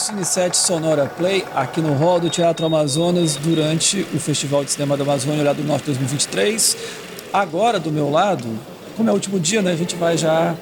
Cine 0.00 0.24
7 0.24 0.56
Sonora 0.56 1.04
Play, 1.04 1.44
aqui 1.54 1.82
no 1.82 1.92
Hall 1.92 2.18
do 2.18 2.30
Teatro 2.30 2.64
Amazonas, 2.64 3.36
durante 3.36 4.06
o 4.14 4.18
Festival 4.18 4.64
de 4.64 4.70
Cinema 4.70 4.96
da 4.96 5.04
Amazônia 5.04 5.42
Olhado 5.42 5.58
do 5.58 5.68
Norte 5.68 5.84
2023. 5.84 6.74
Agora, 7.30 7.78
do 7.78 7.92
meu 7.92 8.10
lado, 8.10 8.48
como 8.96 9.10
é 9.10 9.12
o 9.12 9.14
último 9.14 9.38
dia, 9.38 9.60
né, 9.60 9.72
a 9.72 9.76
gente 9.76 9.96
vai 9.96 10.16
já 10.16 10.56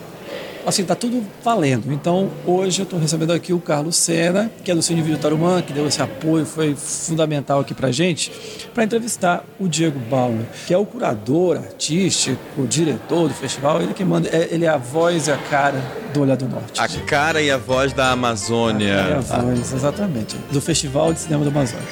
assim, 0.68 0.84
tá 0.84 0.94
tudo 0.94 1.24
valendo. 1.42 1.92
Então, 1.92 2.30
hoje 2.46 2.80
eu 2.80 2.84
estou 2.84 2.98
recebendo 2.98 3.32
aqui 3.32 3.52
o 3.52 3.60
Carlos 3.60 3.96
Sena, 3.96 4.50
que 4.62 4.70
é 4.70 4.74
do 4.74 4.82
Cine 4.82 5.02
Vídeo 5.02 5.18
Tarumã, 5.18 5.62
que 5.62 5.72
deu 5.72 5.86
esse 5.86 6.00
apoio, 6.00 6.44
foi 6.44 6.74
fundamental 6.74 7.60
aqui 7.60 7.74
pra 7.74 7.90
gente, 7.90 8.30
para 8.74 8.84
entrevistar 8.84 9.44
o 9.58 9.66
Diego 9.66 9.98
Bauer, 9.98 10.44
que 10.66 10.74
é 10.74 10.78
o 10.78 10.84
curador 10.84 11.56
artístico, 11.56 12.38
o 12.58 12.66
diretor 12.66 13.28
do 13.28 13.34
festival, 13.34 13.82
ele 13.82 13.94
que 13.94 14.04
manda, 14.04 14.28
é, 14.28 14.48
ele 14.50 14.64
é 14.64 14.68
a 14.68 14.76
voz 14.76 15.26
e 15.26 15.32
a 15.32 15.36
cara 15.36 15.82
do 16.12 16.20
Olhar 16.20 16.36
do 16.36 16.48
Norte. 16.48 16.80
A 16.80 16.88
cara 17.06 17.40
e 17.40 17.50
a 17.50 17.56
voz 17.56 17.92
da 17.92 18.10
Amazônia. 18.10 18.92
É 18.92 19.14
a 19.14 19.20
voz, 19.20 19.72
exatamente, 19.72 20.36
do 20.50 20.60
Festival 20.60 21.12
de 21.12 21.20
Cinema 21.20 21.44
do 21.44 21.50
Amazônia. 21.50 21.86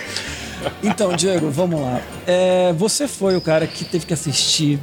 Então, 0.82 1.14
Diego, 1.14 1.50
vamos 1.50 1.80
lá. 1.80 2.00
É, 2.26 2.72
você 2.72 3.06
foi 3.06 3.36
o 3.36 3.40
cara 3.40 3.66
que 3.66 3.84
teve 3.84 4.06
que 4.06 4.14
assistir 4.14 4.80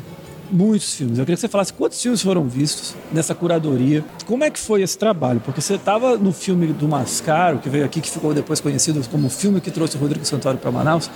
muitos 0.53 0.93
filmes. 0.95 1.17
Eu 1.17 1.25
queria 1.25 1.35
que 1.35 1.41
você 1.41 1.47
falasse 1.47 1.73
quantos 1.73 2.01
filmes 2.01 2.21
foram 2.21 2.47
vistos 2.47 2.95
nessa 3.11 3.33
curadoria. 3.33 4.03
Como 4.25 4.43
é 4.43 4.49
que 4.49 4.59
foi 4.59 4.81
esse 4.81 4.97
trabalho? 4.97 5.39
Porque 5.39 5.59
você 5.59 5.75
estava 5.75 6.17
no 6.17 6.31
filme 6.31 6.67
do 6.67 6.87
Mascaro, 6.87 7.59
que 7.59 7.69
veio 7.69 7.83
aqui, 7.83 7.99
que 7.99 8.09
ficou 8.09 8.33
depois 8.33 8.61
conhecido 8.61 9.01
como 9.09 9.27
o 9.27 9.29
filme 9.29 9.59
que 9.59 9.71
trouxe 9.71 9.97
o 9.97 9.99
Rodrigo 9.99 10.23
Santoro 10.25 10.57
para 10.57 10.71
Manaus. 10.71 11.09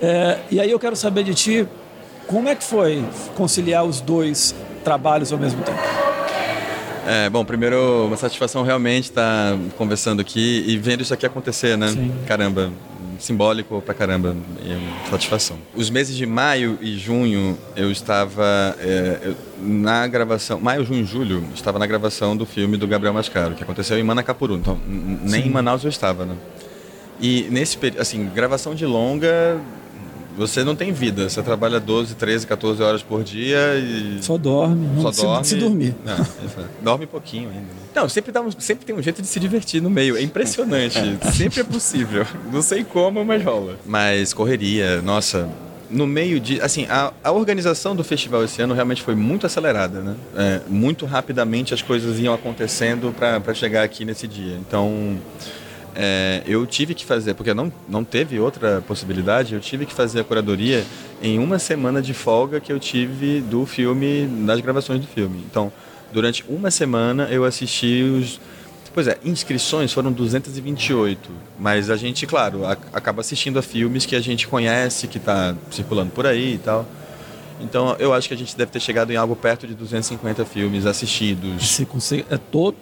É, 0.00 0.38
e 0.50 0.60
aí 0.60 0.70
eu 0.70 0.78
quero 0.78 0.94
saber 0.94 1.24
de 1.24 1.34
ti, 1.34 1.68
como 2.26 2.48
é 2.48 2.54
que 2.54 2.64
foi 2.64 3.04
conciliar 3.34 3.84
os 3.84 4.00
dois 4.00 4.54
trabalhos 4.84 5.32
ao 5.32 5.38
mesmo 5.38 5.62
tempo? 5.62 5.78
É, 7.06 7.30
bom, 7.30 7.44
primeiro, 7.44 8.06
uma 8.06 8.16
satisfação 8.16 8.64
realmente 8.64 9.04
estar 9.04 9.56
conversando 9.78 10.20
aqui 10.20 10.64
e 10.66 10.76
vendo 10.76 11.02
isso 11.02 11.14
aqui 11.14 11.24
acontecer, 11.24 11.78
né? 11.78 11.88
Sim. 11.88 12.12
Caramba, 12.26 12.72
simbólico 13.18 13.80
pra 13.82 13.94
caramba 13.94 14.36
e 14.64 14.72
é 14.72 15.10
satisfação. 15.10 15.56
Os 15.74 15.90
meses 15.90 16.16
de 16.16 16.26
maio 16.26 16.78
e 16.80 16.96
junho 16.96 17.58
eu 17.76 17.90
estava 17.90 18.76
é, 18.80 19.18
eu, 19.22 19.36
na 19.60 20.06
gravação, 20.06 20.60
maio, 20.60 20.84
junho 20.84 21.02
e 21.02 21.04
julho, 21.04 21.44
estava 21.54 21.78
na 21.78 21.86
gravação 21.86 22.36
do 22.36 22.46
filme 22.46 22.76
do 22.76 22.86
Gabriel 22.86 23.14
Mascaro, 23.14 23.54
que 23.54 23.62
aconteceu 23.62 23.98
em 23.98 24.02
Manacapuru, 24.02 24.54
então 24.54 24.78
nem 24.86 25.42
Sim. 25.42 25.48
em 25.48 25.50
Manaus 25.50 25.84
eu 25.84 25.90
estava, 25.90 26.24
né? 26.24 26.34
E 27.20 27.46
nesse 27.50 27.78
período, 27.78 28.02
assim, 28.02 28.28
gravação 28.34 28.74
de 28.74 28.84
longa 28.84 29.58
você 30.36 30.62
não 30.62 30.76
tem 30.76 30.92
vida, 30.92 31.28
você 31.28 31.42
trabalha 31.42 31.80
12, 31.80 32.14
13, 32.14 32.46
14 32.46 32.82
horas 32.82 33.02
por 33.02 33.24
dia 33.24 33.74
e. 33.76 34.22
Só 34.22 34.36
dorme, 34.36 35.00
só 35.00 35.12
se, 35.12 35.22
dorme. 35.22 35.44
Se 35.44 35.56
dormir. 35.56 35.94
Não, 36.04 36.26
dorme 36.82 37.06
pouquinho 37.06 37.48
ainda. 37.48 37.60
Né? 37.60 37.80
Não, 37.94 38.08
sempre, 38.08 38.30
dá 38.30 38.42
um, 38.42 38.50
sempre 38.50 38.84
tem 38.84 38.94
um 38.94 39.02
jeito 39.02 39.22
de 39.22 39.28
se 39.28 39.40
divertir 39.40 39.80
no 39.80 39.88
meio. 39.88 40.16
É 40.16 40.22
impressionante. 40.22 40.98
sempre 41.34 41.60
é 41.60 41.64
possível. 41.64 42.26
Não 42.52 42.60
sei 42.60 42.84
como, 42.84 43.24
mas 43.24 43.42
rola. 43.42 43.78
Mas 43.86 44.34
correria, 44.34 45.00
nossa, 45.00 45.48
no 45.90 46.06
meio 46.06 46.38
de. 46.38 46.60
Assim, 46.60 46.86
a, 46.88 47.12
a, 47.22 47.32
organização 47.32 47.96
do 47.96 48.04
festival 48.04 48.44
esse 48.44 48.60
ano 48.60 48.74
realmente 48.74 49.02
foi 49.02 49.14
muito 49.14 49.46
acelerada, 49.46 50.00
né? 50.00 50.16
É, 50.36 50.60
muito 50.68 51.06
rapidamente 51.06 51.72
as 51.72 51.82
coisas 51.82 52.18
iam 52.18 52.34
acontecendo 52.34 53.14
para 53.16 53.54
chegar 53.54 53.82
aqui 53.82 54.04
nesse 54.04 54.26
dia. 54.26 54.56
Então 54.56 55.18
é, 55.96 56.42
eu 56.46 56.66
tive 56.66 56.94
que 56.94 57.06
fazer, 57.06 57.32
porque 57.32 57.54
não, 57.54 57.72
não 57.88 58.04
teve 58.04 58.38
outra 58.38 58.82
possibilidade, 58.86 59.54
eu 59.54 59.60
tive 59.60 59.86
que 59.86 59.94
fazer 59.94 60.20
a 60.20 60.24
curadoria 60.24 60.84
em 61.22 61.38
uma 61.38 61.58
semana 61.58 62.02
de 62.02 62.12
folga 62.12 62.60
que 62.60 62.70
eu 62.70 62.78
tive 62.78 63.40
do 63.40 63.64
filme, 63.64 64.26
das 64.44 64.60
gravações 64.60 65.00
do 65.00 65.06
filme. 65.06 65.42
Então, 65.50 65.72
durante 66.12 66.44
uma 66.48 66.70
semana 66.70 67.28
eu 67.30 67.44
assisti 67.44 68.02
os. 68.02 68.38
Pois 68.92 69.08
é, 69.08 69.18
inscrições 69.24 69.92
foram 69.92 70.10
228, 70.10 71.30
mas 71.58 71.90
a 71.90 71.96
gente, 71.96 72.26
claro, 72.26 72.64
a, 72.64 72.72
acaba 72.94 73.20
assistindo 73.20 73.58
a 73.58 73.62
filmes 73.62 74.06
que 74.06 74.16
a 74.16 74.20
gente 74.20 74.48
conhece, 74.48 75.06
que 75.06 75.18
está 75.18 75.54
circulando 75.70 76.10
por 76.12 76.26
aí 76.26 76.54
e 76.54 76.58
tal. 76.58 76.86
Então, 77.60 77.96
eu 77.98 78.12
acho 78.12 78.28
que 78.28 78.34
a 78.34 78.36
gente 78.36 78.56
deve 78.56 78.70
ter 78.70 78.80
chegado 78.80 79.10
em 79.10 79.16
algo 79.16 79.34
perto 79.34 79.66
de 79.66 79.74
250 79.74 80.44
filmes 80.44 80.84
assistidos. 80.84 81.66
Você 81.66 81.86
consegue. 81.86 82.26
É, 82.30 82.36
todo, 82.36 82.76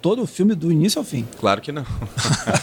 todo 0.00 0.22
o 0.22 0.26
filme 0.26 0.54
do 0.54 0.70
início 0.70 0.98
ao 0.98 1.04
fim. 1.04 1.26
Claro 1.38 1.60
que 1.60 1.72
não. 1.72 1.84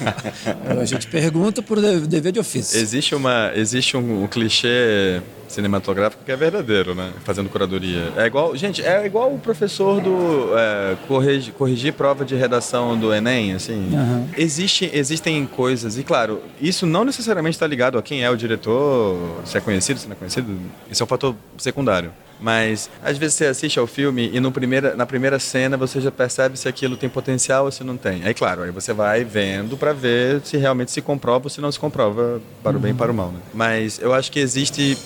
a 0.79 0.85
gente 0.85 1.07
pergunta 1.07 1.61
por 1.61 1.79
dever 1.81 2.31
de 2.31 2.39
ofício. 2.39 2.79
Existe, 2.79 3.15
uma, 3.15 3.51
existe 3.55 3.97
um, 3.97 4.23
um, 4.23 4.27
clichê 4.27 5.21
cinematográfico 5.53 6.23
que 6.25 6.31
é 6.31 6.35
verdadeiro, 6.35 6.95
né? 6.95 7.11
Fazendo 7.23 7.49
curadoria. 7.49 8.11
É 8.17 8.25
igual, 8.25 8.55
gente, 8.55 8.83
é 8.83 9.05
igual 9.05 9.33
o 9.33 9.39
professor 9.39 10.01
do 10.01 10.57
é, 10.57 10.95
corrigir, 11.07 11.53
corrigir 11.53 11.93
prova 11.93 12.25
de 12.25 12.35
redação 12.35 12.97
do 12.97 13.13
Enem, 13.13 13.53
assim. 13.53 13.89
Uhum. 13.93 14.27
Existe, 14.37 14.89
existem 14.93 15.45
coisas, 15.45 15.97
e 15.97 16.03
claro, 16.03 16.41
isso 16.59 16.85
não 16.85 17.03
necessariamente 17.03 17.55
está 17.55 17.67
ligado 17.67 17.97
a 17.97 18.01
quem 18.01 18.23
é 18.23 18.29
o 18.29 18.35
diretor, 18.35 19.41
se 19.45 19.57
é 19.57 19.61
conhecido, 19.61 19.99
se 19.99 20.07
não 20.07 20.13
é 20.13 20.15
conhecido. 20.15 20.57
Isso 20.89 21.03
é 21.03 21.05
um 21.05 21.07
fator 21.07 21.35
secundário. 21.57 22.11
Mas 22.39 22.89
às 23.01 23.17
vezes 23.17 23.35
você 23.35 23.45
assiste 23.45 23.79
ao 23.79 23.87
filme 23.87 24.29
e 24.33 24.39
no 24.39 24.51
primeira, 24.51 24.97
na 24.97 25.05
primeira 25.05 25.39
cena 25.39 25.77
você 25.77 26.01
já 26.01 26.11
percebe 26.11 26.59
se 26.59 26.67
aquilo 26.67 26.97
tem 26.97 27.09
potencial 27.09 27.65
ou 27.65 27.71
se 27.71 27.85
não 27.85 27.95
tem. 27.95 28.21
Aí, 28.25 28.33
claro, 28.33 28.63
aí 28.63 28.71
você 28.71 28.91
vai 28.91 29.23
vendo 29.23 29.77
para 29.77 29.93
ver 29.93 30.41
se 30.43 30.57
realmente 30.57 30.91
se 30.91 31.01
comprova 31.01 31.45
ou 31.45 31.49
se 31.49 31.61
não 31.61 31.71
se 31.71 31.79
comprova 31.79 32.41
para 32.61 32.75
o 32.75 32.79
bem 32.81 32.91
e 32.91 32.93
para 32.93 33.11
o 33.11 33.15
mal. 33.15 33.31
Né? 33.31 33.39
Mas 33.53 33.97
eu 33.97 34.13
acho 34.13 34.29
que 34.29 34.39
existe 34.41 34.97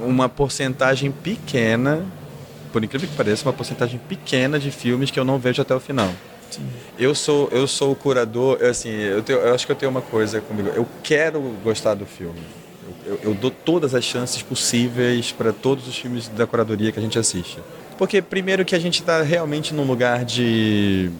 uma 0.00 0.28
porcentagem 0.28 1.10
pequena, 1.10 2.04
por 2.72 2.82
incrível 2.82 3.08
que 3.08 3.14
pareça, 3.14 3.46
uma 3.46 3.52
porcentagem 3.52 4.00
pequena 4.08 4.58
de 4.58 4.70
filmes 4.70 5.10
que 5.10 5.18
eu 5.18 5.24
não 5.24 5.38
vejo 5.38 5.62
até 5.62 5.74
o 5.74 5.80
final. 5.80 6.10
Sim. 6.50 6.66
Eu 6.98 7.14
sou 7.14 7.48
eu 7.50 7.66
sou 7.66 7.92
o 7.92 7.96
curador, 7.96 8.58
eu, 8.60 8.70
assim, 8.70 8.90
eu, 8.90 9.22
tenho, 9.22 9.38
eu 9.40 9.54
acho 9.54 9.66
que 9.66 9.72
eu 9.72 9.76
tenho 9.76 9.90
uma 9.90 10.02
coisa 10.02 10.40
comigo. 10.40 10.68
Eu 10.68 10.86
quero 11.02 11.40
gostar 11.62 11.94
do 11.94 12.06
filme 12.06 12.40
eu, 13.06 13.20
eu 13.22 13.34
dou 13.34 13.50
todas 13.50 13.94
as 13.94 14.04
chances 14.04 14.42
possíveis 14.42 15.30
para 15.30 15.52
todos 15.52 15.86
os 15.86 15.96
filmes 15.96 16.28
da 16.28 16.46
curadoria 16.46 16.90
que 16.90 16.98
a 16.98 17.02
gente 17.02 17.18
assiste. 17.18 17.58
Porque, 17.96 18.20
primeiro, 18.20 18.64
que 18.64 18.74
a 18.74 18.78
gente 18.78 19.00
está 19.00 19.22
realmente 19.22 19.72
num 19.72 19.84
lugar 19.84 20.24
de. 20.24 21.10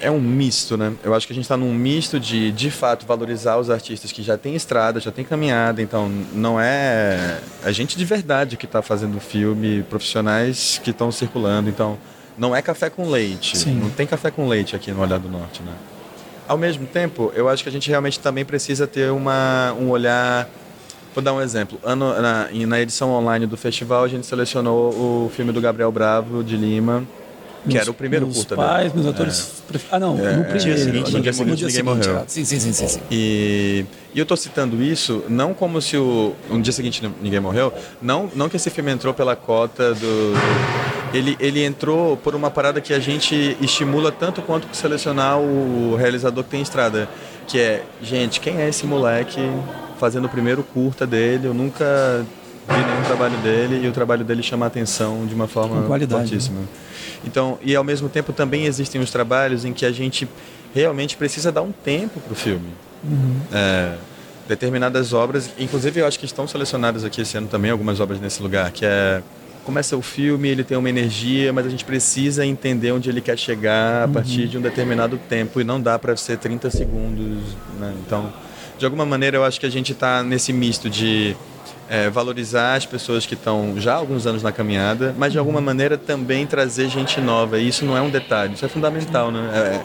É 0.00 0.10
um 0.10 0.20
misto, 0.20 0.76
né? 0.76 0.94
Eu 1.04 1.14
acho 1.14 1.26
que 1.26 1.32
a 1.32 1.36
gente 1.36 1.44
está 1.44 1.56
num 1.56 1.74
misto 1.74 2.18
de, 2.18 2.50
de 2.52 2.70
fato, 2.70 3.04
valorizar 3.06 3.58
os 3.58 3.68
artistas 3.68 4.10
que 4.10 4.22
já 4.22 4.36
têm 4.36 4.54
estrada, 4.54 4.98
já 4.98 5.10
têm 5.10 5.24
caminhada. 5.24 5.82
Então, 5.82 6.10
não 6.32 6.58
é 6.58 7.38
a 7.62 7.70
gente 7.70 7.98
de 7.98 8.04
verdade 8.04 8.56
que 8.56 8.64
está 8.64 8.80
fazendo 8.80 9.20
filme, 9.20 9.82
profissionais 9.82 10.80
que 10.82 10.90
estão 10.90 11.12
circulando. 11.12 11.68
Então, 11.68 11.98
não 12.38 12.56
é 12.56 12.62
café 12.62 12.88
com 12.88 13.10
leite. 13.10 13.58
Sim. 13.58 13.74
Não 13.74 13.90
tem 13.90 14.06
café 14.06 14.30
com 14.30 14.48
leite 14.48 14.74
aqui 14.74 14.90
no 14.90 15.02
Olhar 15.02 15.18
do 15.18 15.28
Norte, 15.28 15.62
né? 15.62 15.72
Ao 16.48 16.56
mesmo 16.56 16.86
tempo, 16.86 17.30
eu 17.36 17.48
acho 17.48 17.62
que 17.62 17.68
a 17.68 17.72
gente 17.72 17.88
realmente 17.88 18.18
também 18.18 18.44
precisa 18.44 18.86
ter 18.86 19.12
uma, 19.12 19.72
um 19.78 19.90
olhar 19.90 20.48
Vou 21.14 21.22
dar 21.22 21.32
um 21.32 21.40
exemplo. 21.40 21.78
Ano, 21.82 22.14
na, 22.20 22.48
na, 22.52 22.80
edição 22.80 23.10
online 23.10 23.44
do 23.44 23.56
festival, 23.56 24.04
a 24.04 24.08
gente 24.08 24.24
selecionou 24.26 24.90
o 24.90 25.30
filme 25.34 25.50
do 25.50 25.60
Gabriel 25.60 25.90
Bravo, 25.90 26.44
de 26.44 26.56
Lima, 26.56 27.04
que 27.62 27.68
meus, 27.68 27.82
era 27.82 27.90
o 27.90 27.94
primeiro 27.94 28.26
meus 28.26 28.38
curta. 28.38 28.56
pais, 28.56 28.92
meus 28.92 29.06
atores... 29.06 29.62
É. 29.74 29.78
Ah, 29.92 29.98
não, 29.98 30.18
é, 30.18 30.36
no 30.36 30.44
primeiro. 30.44 30.58
Dia 30.58 30.78
seguinte, 30.78 31.12
no 31.12 31.20
dia 31.20 31.32
seguinte, 31.32 31.64
ninguém 31.64 31.82
morreu. 31.82 32.24
Sim, 32.26 32.44
sim, 32.44 32.60
sim, 32.60 32.72
sim, 32.72 32.88
sim. 32.88 33.00
E, 33.10 33.84
e 34.14 34.18
eu 34.18 34.22
estou 34.22 34.36
citando 34.36 34.82
isso 34.82 35.22
não 35.28 35.54
como 35.54 35.80
se 35.80 35.96
o... 35.96 36.34
No 36.48 36.60
dia 36.60 36.72
seguinte 36.72 37.02
ninguém 37.22 37.40
morreu, 37.40 37.72
não, 38.00 38.30
não 38.34 38.48
que 38.48 38.56
esse 38.56 38.70
filme 38.70 38.90
entrou 38.90 39.14
pela 39.14 39.36
cota 39.36 39.94
do... 39.94 40.34
Ele, 41.12 41.36
ele 41.40 41.64
entrou 41.64 42.16
por 42.16 42.34
uma 42.36 42.50
parada 42.50 42.80
que 42.80 42.94
a 42.94 43.00
gente 43.00 43.56
estimula 43.60 44.12
tanto 44.12 44.40
quanto 44.42 44.68
selecionar 44.76 45.38
o 45.38 45.96
realizador 45.96 46.44
que 46.44 46.50
tem 46.50 46.62
estrada. 46.62 47.08
Que 47.48 47.58
é, 47.58 47.82
gente, 48.00 48.38
quem 48.38 48.60
é 48.60 48.68
esse 48.68 48.86
moleque 48.86 49.40
fazendo 49.98 50.26
o 50.26 50.28
primeiro 50.28 50.62
curta 50.62 51.04
dele, 51.04 51.48
eu 51.48 51.54
nunca 51.54 52.24
vi 52.68 52.76
nenhum 52.76 53.02
trabalho 53.04 53.36
dele 53.38 53.84
e 53.84 53.88
o 53.88 53.92
trabalho 53.92 54.24
dele 54.24 54.40
chama 54.40 54.66
a 54.66 54.68
atenção 54.68 55.26
de 55.26 55.34
uma 55.34 55.48
forma 55.48 55.82
qualidade, 55.82 56.28
fortíssima. 56.28 56.60
Né? 56.60 56.66
Então, 57.24 57.58
e 57.62 57.74
ao 57.76 57.84
mesmo 57.84 58.08
tempo 58.08 58.32
também 58.32 58.64
existem 58.64 59.00
os 59.00 59.10
trabalhos 59.10 59.64
em 59.64 59.72
que 59.72 59.84
a 59.84 59.92
gente 59.92 60.28
realmente 60.74 61.16
precisa 61.16 61.52
dar 61.52 61.62
um 61.62 61.72
tempo 61.72 62.20
para 62.20 62.32
o 62.32 62.36
filme. 62.36 62.68
Uhum. 63.04 63.40
É, 63.52 63.94
determinadas 64.48 65.12
obras, 65.12 65.50
inclusive 65.58 66.00
eu 66.00 66.06
acho 66.06 66.18
que 66.18 66.26
estão 66.26 66.46
selecionadas 66.46 67.04
aqui 67.04 67.20
esse 67.20 67.36
ano 67.36 67.46
também 67.46 67.70
algumas 67.70 68.00
obras 68.00 68.20
nesse 68.20 68.42
lugar, 68.42 68.70
que 68.70 68.84
é 68.84 69.22
começa 69.64 69.96
o 69.96 70.02
filme, 70.02 70.48
ele 70.48 70.64
tem 70.64 70.76
uma 70.76 70.88
energia, 70.88 71.52
mas 71.52 71.66
a 71.66 71.68
gente 71.68 71.84
precisa 71.84 72.44
entender 72.44 72.92
onde 72.92 73.08
ele 73.08 73.20
quer 73.20 73.38
chegar 73.38 74.02
a 74.02 74.06
uhum. 74.06 74.12
partir 74.12 74.48
de 74.48 74.58
um 74.58 74.60
determinado 74.60 75.18
tempo 75.28 75.60
e 75.60 75.64
não 75.64 75.80
dá 75.80 75.98
para 75.98 76.16
ser 76.16 76.38
30 76.38 76.70
segundos, 76.70 77.38
né? 77.78 77.94
Então, 78.04 78.32
de 78.78 78.84
alguma 78.84 79.04
maneira 79.04 79.36
eu 79.36 79.44
acho 79.44 79.60
que 79.60 79.66
a 79.66 79.70
gente 79.70 79.92
está 79.92 80.22
nesse 80.22 80.52
misto 80.52 80.88
de 80.88 81.36
é, 81.90 82.08
valorizar 82.08 82.76
as 82.76 82.86
pessoas 82.86 83.26
que 83.26 83.34
estão 83.34 83.74
já 83.76 83.94
há 83.94 83.96
alguns 83.96 84.24
anos 84.24 84.44
na 84.44 84.52
caminhada, 84.52 85.12
mas 85.18 85.32
de 85.32 85.38
alguma 85.40 85.60
maneira 85.60 85.98
também 85.98 86.46
trazer 86.46 86.88
gente 86.88 87.20
nova. 87.20 87.58
E 87.58 87.66
isso 87.66 87.84
não 87.84 87.96
é 87.96 88.00
um 88.00 88.08
detalhe, 88.08 88.54
isso 88.54 88.64
é 88.64 88.68
fundamental, 88.68 89.32
né? 89.32 89.50
É, 89.52 89.80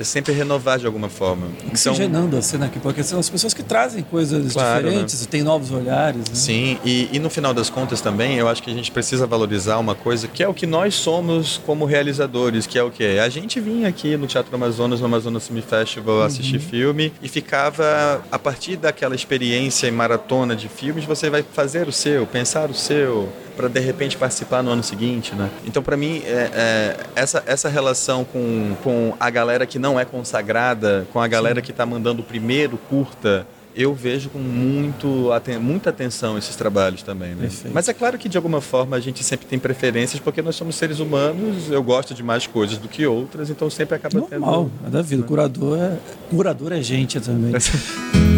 é 0.00 0.04
sempre 0.04 0.32
renovar 0.32 0.78
de 0.78 0.86
alguma 0.86 1.08
forma. 1.08 1.48
Oxigenando 1.70 2.36
a 2.36 2.42
cena 2.42 2.66
aqui, 2.66 2.78
porque 2.78 3.02
são 3.02 3.18
as 3.18 3.28
pessoas 3.28 3.52
que 3.52 3.62
trazem 3.62 4.02
coisas 4.02 4.52
claro, 4.52 4.84
diferentes 4.84 5.20
né? 5.20 5.24
e 5.24 5.28
têm 5.28 5.42
novos 5.42 5.70
olhares. 5.70 6.20
Né? 6.20 6.34
Sim, 6.34 6.78
e, 6.84 7.08
e, 7.12 7.18
no 7.18 7.28
final 7.30 7.52
das 7.52 7.68
contas 7.68 8.00
também, 8.00 8.36
eu 8.36 8.48
acho 8.48 8.62
que 8.62 8.70
a 8.70 8.74
gente 8.74 8.90
precisa 8.90 9.26
valorizar 9.26 9.78
uma 9.78 9.94
coisa 9.94 10.28
que 10.28 10.42
é 10.42 10.48
o 10.48 10.54
que 10.54 10.66
nós 10.66 10.94
somos 10.94 11.60
como 11.66 11.84
realizadores, 11.84 12.66
que 12.66 12.78
é 12.78 12.82
o 12.82 12.90
que? 12.90 13.18
A 13.18 13.28
gente 13.28 13.60
vinha 13.60 13.88
aqui 13.88 14.16
no 14.16 14.26
Teatro 14.26 14.54
Amazonas, 14.54 15.00
no 15.00 15.06
Amazonas 15.06 15.46
Film 15.46 15.60
Festival, 15.60 16.16
uhum. 16.16 16.22
assistir 16.22 16.58
filme 16.58 17.12
e 17.22 17.28
ficava, 17.28 18.22
a 18.30 18.38
partir 18.38 18.76
daquela 18.76 19.14
experiência 19.14 19.86
e 19.86 19.90
maratona 19.90 20.56
de 20.56 20.68
filmes, 20.68 21.04
você 21.04 21.28
vai 21.28 21.42
fazer 21.42 21.88
o 21.88 21.92
seu, 21.92 22.26
pensar 22.26 22.70
o 22.70 22.74
seu, 22.74 23.28
para 23.56 23.68
de 23.68 23.80
repente 23.80 24.16
participar 24.16 24.62
no 24.62 24.70
ano 24.70 24.82
seguinte, 24.82 25.34
né? 25.34 25.50
Então, 25.66 25.82
para 25.82 25.96
mim, 25.96 26.22
é, 26.24 26.50
é, 26.54 26.96
essa, 27.14 27.42
essa 27.46 27.68
relação 27.68 28.24
com, 28.24 28.76
com 28.82 29.14
a 29.18 29.30
galera 29.30 29.66
que 29.66 29.78
não 29.78 29.98
é 29.98 30.04
consagrada, 30.04 31.06
com 31.12 31.20
a 31.20 31.28
galera 31.28 31.60
que 31.60 31.70
está 31.70 31.84
mandando 31.84 32.22
o 32.22 32.24
primeiro 32.24 32.78
curta, 32.88 33.46
eu 33.74 33.94
vejo 33.94 34.28
com 34.30 34.38
muito, 34.38 35.30
muita 35.60 35.90
atenção 35.90 36.36
esses 36.36 36.56
trabalhos 36.56 37.02
também. 37.02 37.34
Né? 37.34 37.48
Mas 37.72 37.88
é 37.88 37.94
claro 37.94 38.18
que 38.18 38.28
de 38.28 38.36
alguma 38.36 38.60
forma 38.60 38.96
a 38.96 39.00
gente 39.00 39.22
sempre 39.22 39.46
tem 39.46 39.58
preferências 39.58 40.20
porque 40.20 40.42
nós 40.42 40.56
somos 40.56 40.74
seres 40.74 40.98
humanos, 40.98 41.70
eu 41.70 41.82
gosto 41.82 42.14
de 42.14 42.22
mais 42.22 42.46
coisas 42.46 42.78
do 42.78 42.88
que 42.88 43.06
outras, 43.06 43.50
então 43.50 43.70
sempre 43.70 43.94
acaba 43.94 44.18
Normal, 44.18 44.30
tendo. 44.30 44.40
Normal, 44.40 44.70
é 44.86 44.90
da 44.90 45.02
vida. 45.02 45.22
Né? 45.22 45.28
Curador 45.28 45.78
é, 45.78 45.98
curador 46.28 46.72
é 46.72 46.82
gente 46.82 47.20
também. 47.20 47.52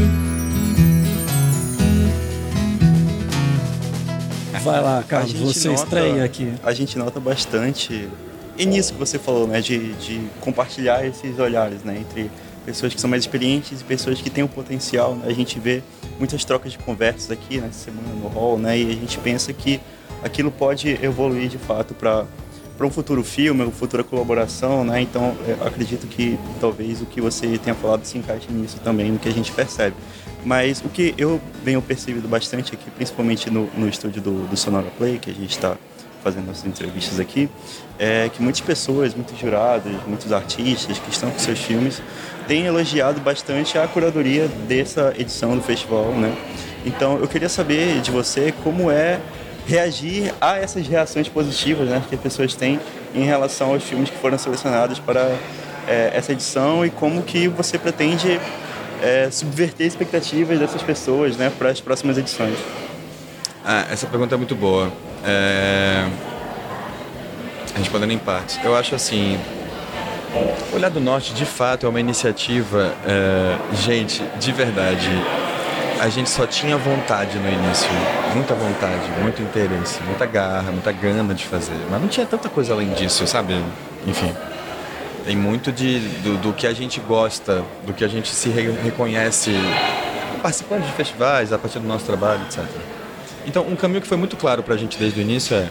Vai 4.62 4.80
lá, 4.80 5.02
Carlos, 5.02 5.32
você 5.32 5.68
nota, 5.68 5.82
estreia 5.82 6.24
aqui. 6.24 6.52
A 6.62 6.72
gente 6.72 6.96
nota 6.96 7.18
bastante, 7.18 8.08
e 8.56 8.64
nisso 8.64 8.92
que 8.92 8.98
você 8.98 9.18
falou, 9.18 9.46
né, 9.46 9.60
de, 9.60 9.92
de 9.94 10.20
compartilhar 10.40 11.04
esses 11.04 11.38
olhares, 11.38 11.82
né, 11.82 11.98
entre 11.98 12.30
pessoas 12.64 12.94
que 12.94 13.00
são 13.00 13.10
mais 13.10 13.24
experientes 13.24 13.80
e 13.80 13.84
pessoas 13.84 14.20
que 14.20 14.30
têm 14.30 14.44
o 14.44 14.48
potencial. 14.48 15.16
Né? 15.16 15.24
A 15.26 15.32
gente 15.32 15.58
vê 15.58 15.82
muitas 16.16 16.44
trocas 16.44 16.70
de 16.70 16.78
conversas 16.78 17.30
aqui 17.30 17.60
nessa 17.60 17.90
semana 17.90 18.08
no 18.14 18.28
hall, 18.28 18.56
né, 18.56 18.78
e 18.78 18.90
a 18.90 18.94
gente 18.94 19.18
pensa 19.18 19.52
que 19.52 19.80
aquilo 20.22 20.50
pode 20.50 20.96
evoluir 21.02 21.48
de 21.48 21.58
fato 21.58 21.92
para 21.92 22.24
para 22.82 22.88
um 22.88 22.90
futuro 22.90 23.22
filme, 23.22 23.62
uma 23.62 23.70
futura 23.70 24.02
colaboração, 24.02 24.82
né? 24.82 25.00
Então, 25.00 25.36
acredito 25.64 26.04
que 26.08 26.36
talvez 26.60 27.00
o 27.00 27.06
que 27.06 27.20
você 27.20 27.56
tenha 27.56 27.76
falado 27.76 28.04
se 28.04 28.18
encaixe 28.18 28.50
nisso 28.50 28.80
também, 28.82 29.12
no 29.12 29.20
que 29.20 29.28
a 29.28 29.32
gente 29.32 29.52
percebe. 29.52 29.94
Mas 30.44 30.80
o 30.80 30.88
que 30.88 31.14
eu 31.16 31.40
venho 31.62 31.80
percebendo 31.80 32.26
bastante 32.26 32.74
aqui, 32.74 32.90
principalmente 32.90 33.48
no, 33.48 33.70
no 33.78 33.88
estúdio 33.88 34.20
do, 34.20 34.48
do 34.48 34.56
Sonora 34.56 34.88
Play, 34.98 35.20
que 35.20 35.30
a 35.30 35.32
gente 35.32 35.50
está 35.50 35.76
fazendo 36.24 36.46
nossas 36.46 36.66
entrevistas 36.66 37.20
aqui, 37.20 37.48
é 38.00 38.28
que 38.28 38.42
muitas 38.42 38.60
pessoas, 38.60 39.14
muitos 39.14 39.38
jurados, 39.38 39.92
muitos 40.04 40.32
artistas 40.32 40.98
que 40.98 41.10
estão 41.10 41.30
com 41.30 41.38
seus 41.38 41.60
filmes 41.60 42.02
têm 42.48 42.66
elogiado 42.66 43.20
bastante 43.20 43.78
a 43.78 43.86
curadoria 43.86 44.48
dessa 44.66 45.14
edição 45.16 45.54
do 45.56 45.62
festival, 45.62 46.06
né? 46.14 46.36
Então 46.84 47.16
eu 47.18 47.28
queria 47.28 47.48
saber 47.48 48.00
de 48.00 48.10
você 48.10 48.52
como 48.64 48.90
é 48.90 49.20
reagir 49.66 50.34
a 50.40 50.58
essas 50.58 50.86
reações 50.86 51.28
positivas 51.28 51.88
né, 51.88 52.02
que 52.08 52.14
as 52.14 52.20
pessoas 52.20 52.54
têm 52.54 52.80
em 53.14 53.24
relação 53.24 53.72
aos 53.72 53.82
filmes 53.82 54.10
que 54.10 54.16
foram 54.16 54.38
selecionados 54.38 54.98
para 54.98 55.36
é, 55.86 56.10
essa 56.14 56.32
edição 56.32 56.84
e 56.84 56.90
como 56.90 57.22
que 57.22 57.48
você 57.48 57.78
pretende 57.78 58.40
é, 59.02 59.30
subverter 59.30 59.86
expectativas 59.86 60.58
dessas 60.58 60.82
pessoas 60.82 61.36
né, 61.36 61.50
para 61.58 61.70
as 61.70 61.80
próximas 61.80 62.18
edições? 62.18 62.56
Ah, 63.64 63.86
essa 63.90 64.06
pergunta 64.06 64.34
é 64.34 64.38
muito 64.38 64.56
boa. 64.56 64.92
É... 65.24 66.08
Respondendo 67.76 68.10
em 68.10 68.18
partes. 68.18 68.58
Eu 68.62 68.76
acho 68.76 68.94
assim, 68.94 69.38
Olhar 70.72 70.90
do 70.90 71.00
Norte, 71.00 71.32
de 71.32 71.44
fato, 71.44 71.86
é 71.86 71.88
uma 71.88 72.00
iniciativa, 72.00 72.92
é... 73.06 73.56
gente, 73.76 74.22
de 74.38 74.52
verdade, 74.52 75.08
a 76.02 76.08
gente 76.08 76.28
só 76.28 76.44
tinha 76.48 76.76
vontade 76.76 77.38
no 77.38 77.48
início, 77.48 77.88
muita 78.34 78.56
vontade, 78.56 79.08
muito 79.20 79.40
interesse, 79.40 80.02
muita 80.02 80.26
garra, 80.26 80.72
muita 80.72 80.90
gana 80.90 81.32
de 81.32 81.46
fazer, 81.46 81.76
mas 81.88 82.00
não 82.00 82.08
tinha 82.08 82.26
tanta 82.26 82.48
coisa 82.48 82.72
além 82.72 82.92
disso, 82.92 83.24
sabe? 83.24 83.54
Enfim. 84.04 84.34
Tem 85.24 85.36
muito 85.36 85.70
de, 85.70 86.00
do, 86.00 86.36
do 86.38 86.52
que 86.52 86.66
a 86.66 86.72
gente 86.72 86.98
gosta, 86.98 87.62
do 87.86 87.92
que 87.92 88.04
a 88.04 88.08
gente 88.08 88.28
se 88.30 88.48
re, 88.48 88.72
reconhece 88.82 89.52
participando 90.42 90.84
de 90.84 90.90
festivais, 90.90 91.52
a 91.52 91.58
partir 91.58 91.78
do 91.78 91.86
nosso 91.86 92.04
trabalho, 92.04 92.42
etc. 92.46 92.64
Então, 93.46 93.64
um 93.68 93.76
caminho 93.76 94.00
que 94.00 94.08
foi 94.08 94.16
muito 94.16 94.36
claro 94.36 94.60
para 94.60 94.74
a 94.74 94.76
gente 94.76 94.98
desde 94.98 95.20
o 95.20 95.22
início 95.22 95.54
é 95.54 95.70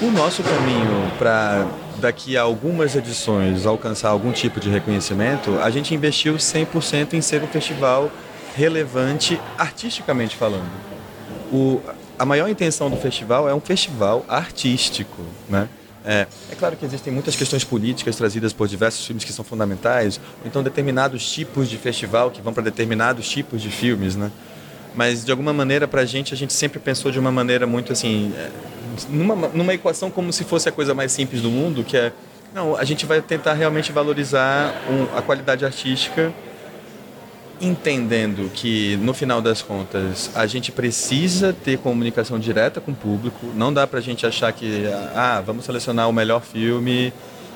o 0.00 0.10
nosso 0.10 0.42
caminho 0.42 1.12
para 1.18 1.66
daqui 1.98 2.38
a 2.38 2.40
algumas 2.40 2.96
edições 2.96 3.66
alcançar 3.66 4.08
algum 4.08 4.32
tipo 4.32 4.58
de 4.58 4.70
reconhecimento, 4.70 5.58
a 5.62 5.68
gente 5.68 5.94
investiu 5.94 6.36
100% 6.36 7.12
em 7.12 7.20
ser 7.20 7.42
um 7.42 7.46
festival 7.46 8.10
relevante 8.54 9.40
artisticamente 9.58 10.36
falando. 10.36 10.70
O, 11.52 11.80
a 12.18 12.24
maior 12.24 12.48
intenção 12.48 12.90
do 12.90 12.96
festival 12.96 13.48
é 13.48 13.54
um 13.54 13.60
festival 13.60 14.24
artístico, 14.28 15.22
né? 15.48 15.68
É, 16.04 16.26
é, 16.50 16.54
claro 16.56 16.76
que 16.76 16.84
existem 16.84 17.12
muitas 17.12 17.36
questões 17.36 17.62
políticas 17.62 18.16
trazidas 18.16 18.52
por 18.52 18.66
diversos 18.66 19.06
filmes 19.06 19.24
que 19.24 19.32
são 19.32 19.44
fundamentais, 19.44 20.20
ou 20.40 20.46
então 20.48 20.62
determinados 20.62 21.30
tipos 21.30 21.70
de 21.70 21.76
festival 21.76 22.30
que 22.30 22.42
vão 22.42 22.52
para 22.52 22.64
determinados 22.64 23.28
tipos 23.28 23.62
de 23.62 23.70
filmes, 23.70 24.16
né? 24.16 24.30
Mas 24.94 25.24
de 25.24 25.30
alguma 25.30 25.52
maneira, 25.52 25.86
para 25.86 26.02
a 26.02 26.04
gente, 26.04 26.34
a 26.34 26.36
gente 26.36 26.52
sempre 26.52 26.78
pensou 26.78 27.10
de 27.10 27.18
uma 27.18 27.30
maneira 27.30 27.66
muito 27.66 27.92
assim, 27.92 28.32
é, 28.36 28.50
numa, 29.08 29.48
numa 29.48 29.72
equação 29.72 30.10
como 30.10 30.32
se 30.32 30.44
fosse 30.44 30.68
a 30.68 30.72
coisa 30.72 30.92
mais 30.92 31.12
simples 31.12 31.40
do 31.40 31.50
mundo, 31.50 31.84
que 31.84 31.96
é, 31.96 32.12
não, 32.52 32.76
a 32.76 32.84
gente 32.84 33.06
vai 33.06 33.22
tentar 33.22 33.54
realmente 33.54 33.92
valorizar 33.92 34.74
um, 34.90 35.16
a 35.16 35.22
qualidade 35.22 35.64
artística 35.64 36.32
entendendo 37.62 38.50
que 38.52 38.96
no 38.96 39.14
final 39.14 39.40
das 39.40 39.62
contas 39.62 40.30
a 40.34 40.46
gente 40.46 40.72
precisa 40.72 41.52
ter 41.52 41.78
comunicação 41.78 42.38
direta 42.38 42.80
com 42.80 42.90
o 42.90 42.94
público. 42.94 43.46
Não 43.54 43.72
dá 43.72 43.86
para 43.86 44.00
a 44.00 44.02
gente 44.02 44.26
achar 44.26 44.52
que 44.52 44.84
ah 45.14 45.40
vamos 45.46 45.64
selecionar 45.64 46.08
o 46.08 46.12
melhor 46.12 46.42
filme 46.42 47.12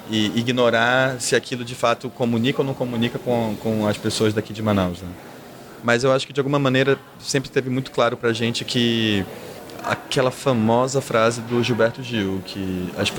e 0.08 0.26
ignorar 0.38 1.20
se 1.20 1.34
aquilo 1.34 1.64
de 1.64 1.74
fato 1.74 2.08
comunica 2.08 2.62
ou 2.62 2.66
não 2.66 2.72
comunica 2.72 3.18
com, 3.18 3.56
com 3.60 3.86
as 3.86 3.98
pessoas 3.98 4.32
daqui 4.32 4.52
de 4.52 4.62
Manaus. 4.62 5.02
Né? 5.02 5.08
Mas 5.82 6.04
eu 6.04 6.12
acho 6.12 6.24
que 6.24 6.32
de 6.32 6.38
alguma 6.38 6.60
maneira 6.60 6.96
sempre 7.18 7.50
teve 7.50 7.68
muito 7.68 7.90
claro 7.90 8.16
para 8.16 8.30
a 8.30 8.32
gente 8.32 8.64
que 8.64 9.26
aquela 9.84 10.30
famosa 10.30 11.00
frase 11.00 11.40
do 11.42 11.62
Gilberto 11.62 12.02
Gil, 12.02 12.40
que 12.44 12.88
as, 12.96 13.12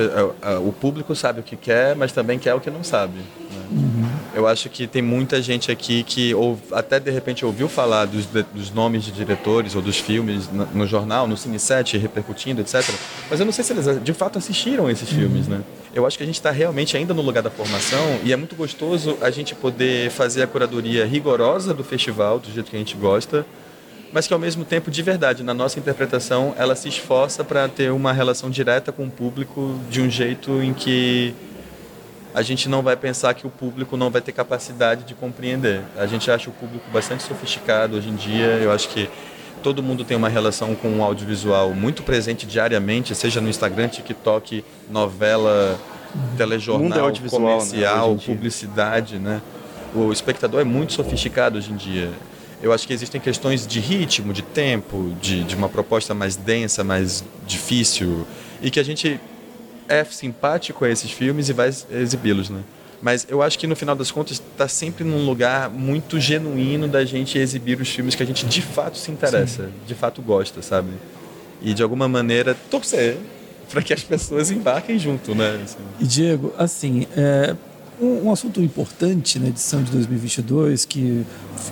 o 0.61 0.71
público 0.71 1.15
sabe 1.15 1.39
o 1.39 1.43
que 1.43 1.55
quer, 1.55 1.95
mas 1.95 2.11
também 2.11 2.37
quer 2.39 2.53
o 2.53 2.59
que 2.59 2.69
não 2.69 2.83
sabe. 2.83 3.17
Né? 3.17 3.96
Eu 4.37 4.45
acho 4.45 4.69
que 4.69 4.85
tem 4.85 5.01
muita 5.01 5.41
gente 5.41 5.71
aqui 5.71 6.03
que 6.03 6.31
ou, 6.35 6.59
até 6.71 6.99
de 6.99 7.09
repente 7.09 7.43
ouviu 7.43 7.67
falar 7.67 8.05
dos, 8.05 8.27
dos 8.53 8.69
nomes 8.69 9.03
de 9.03 9.11
diretores 9.11 9.73
ou 9.73 9.81
dos 9.81 9.97
filmes 9.97 10.47
no, 10.47 10.63
no 10.67 10.85
jornal, 10.85 11.27
no 11.27 11.35
Cine 11.35 11.57
7, 11.57 11.97
repercutindo, 11.97 12.61
etc. 12.61 12.87
Mas 13.31 13.39
eu 13.39 13.47
não 13.47 13.51
sei 13.51 13.63
se 13.63 13.73
eles 13.73 14.03
de 14.03 14.13
fato 14.13 14.37
assistiram 14.37 14.91
esses 14.91 15.09
filmes, 15.09 15.47
né? 15.47 15.61
Eu 15.91 16.05
acho 16.05 16.19
que 16.19 16.23
a 16.23 16.25
gente 16.27 16.35
está 16.35 16.51
realmente 16.51 16.95
ainda 16.95 17.15
no 17.15 17.23
lugar 17.23 17.41
da 17.41 17.49
formação 17.49 18.19
e 18.23 18.31
é 18.31 18.35
muito 18.35 18.55
gostoso 18.55 19.17
a 19.21 19.31
gente 19.31 19.55
poder 19.55 20.11
fazer 20.11 20.43
a 20.43 20.47
curadoria 20.47 21.03
rigorosa 21.03 21.73
do 21.73 21.83
festival, 21.83 22.37
do 22.37 22.51
jeito 22.51 22.69
que 22.69 22.75
a 22.75 22.79
gente 22.79 22.95
gosta, 22.95 23.43
mas 24.13 24.27
que 24.27 24.33
ao 24.35 24.39
mesmo 24.39 24.63
tempo, 24.63 24.91
de 24.91 25.01
verdade, 25.01 25.41
na 25.41 25.53
nossa 25.55 25.79
interpretação, 25.79 26.53
ela 26.59 26.75
se 26.75 26.87
esforça 26.87 27.43
para 27.43 27.67
ter 27.67 27.91
uma 27.91 28.13
relação 28.13 28.51
direta 28.51 28.91
com 28.91 29.05
o 29.05 29.09
público 29.09 29.79
de 29.89 29.99
um 29.99 30.11
jeito 30.11 30.61
em 30.61 30.75
que 30.75 31.33
a 32.37 32.43
gente 32.43 32.69
não 32.69 32.83
vai 32.83 32.95
pensar 32.95 33.33
que 33.33 33.47
o 33.47 33.49
público 33.49 33.97
não 33.97 34.11
vai 34.11 34.21
ter 34.21 34.31
capacidade 34.31 35.05
de 35.05 35.15
compreender. 35.15 35.81
A 35.97 36.05
gente 36.05 36.29
acha 36.29 36.51
o 36.51 36.53
público 36.53 36.85
bastante 36.93 37.23
sofisticado 37.23 37.97
hoje 37.97 38.09
em 38.09 38.15
dia. 38.15 38.59
Eu 38.61 38.71
acho 38.71 38.89
que 38.89 39.09
todo 39.63 39.81
mundo 39.81 40.03
tem 40.03 40.15
uma 40.15 40.29
relação 40.29 40.75
com 40.75 40.99
o 40.99 41.03
audiovisual 41.03 41.73
muito 41.73 42.03
presente 42.03 42.45
diariamente, 42.45 43.15
seja 43.15 43.41
no 43.41 43.49
Instagram, 43.49 43.87
TikTok, 43.87 44.63
novela, 44.87 45.79
telejornal, 46.37 47.09
é 47.09 47.27
comercial, 47.27 48.13
né, 48.13 48.21
publicidade, 48.23 49.17
né? 49.17 49.41
O 49.95 50.11
espectador 50.11 50.61
é 50.61 50.63
muito 50.63 50.93
sofisticado 50.93 51.57
hoje 51.57 51.71
em 51.71 51.75
dia. 51.75 52.11
Eu 52.61 52.71
acho 52.71 52.85
que 52.85 52.93
existem 52.93 53.19
questões 53.19 53.65
de 53.65 53.79
ritmo, 53.79 54.31
de 54.31 54.43
tempo, 54.43 55.11
de, 55.19 55.43
de 55.43 55.55
uma 55.55 55.69
proposta 55.69 56.13
mais 56.13 56.35
densa, 56.35 56.83
mais 56.83 57.23
difícil, 57.47 58.27
e 58.61 58.69
que 58.69 58.79
a 58.79 58.83
gente 58.83 59.19
é 59.87 60.03
simpático 60.03 60.85
a 60.85 60.89
esses 60.89 61.11
filmes 61.11 61.49
e 61.49 61.53
vai 61.53 61.69
exibi-los, 61.91 62.49
né? 62.49 62.61
Mas 63.01 63.27
eu 63.29 63.41
acho 63.41 63.59
que 63.59 63.67
no 63.67 63.75
final 63.75 63.95
das 63.95 64.09
contas 64.09 64.41
está 64.41 64.67
sempre 64.67 65.03
num 65.03 65.25
lugar 65.25 65.69
muito 65.69 66.19
genuíno 66.19 66.87
da 66.87 67.05
gente 67.05 67.37
exibir 67.37 67.79
os 67.79 67.89
filmes 67.89 68.15
que 68.15 68.23
a 68.23 68.25
gente 68.25 68.45
de 68.45 68.61
fato 68.61 68.97
se 68.97 69.11
interessa, 69.11 69.65
Sim. 69.65 69.73
de 69.85 69.93
fato 69.93 70.21
gosta, 70.21 70.61
sabe? 70.61 70.89
E 71.61 71.73
de 71.73 71.83
alguma 71.83 72.07
maneira 72.07 72.55
torcer 72.69 73.17
para 73.69 73.81
que 73.81 73.93
as 73.93 74.01
pessoas 74.03 74.49
embarquem 74.49 74.97
junto, 74.97 75.35
né? 75.35 75.61
Assim. 75.63 75.77
E 75.99 76.05
Diego, 76.05 76.53
assim, 76.57 77.05
é, 77.15 77.55
Um, 77.99 78.27
um, 78.27 78.31
assunto 78.31 78.61
importante 78.61 79.39
na 79.39 79.47
edição 79.47 79.81
de 79.81 79.91
2022 79.91 80.85
que 80.85 81.25